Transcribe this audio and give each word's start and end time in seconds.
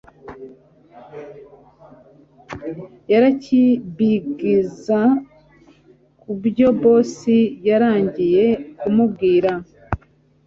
yarakibqza 3.11 4.99
kubyo 6.21 6.67
boss 6.81 7.13
yaragiye 7.67 8.45
kumubwira 8.79 9.51